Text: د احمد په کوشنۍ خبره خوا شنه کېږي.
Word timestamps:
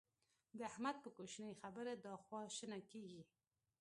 د 0.57 0.59
احمد 0.71 0.95
په 1.03 1.09
کوشنۍ 1.17 1.53
خبره 1.61 1.93
خوا 2.23 2.41
شنه 2.57 2.79
کېږي. 2.91 3.23